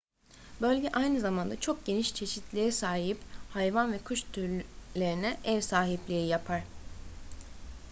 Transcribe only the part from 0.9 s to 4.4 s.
aynı zamanda çok geniş çeşitliliğe sahip hayvan ve kuş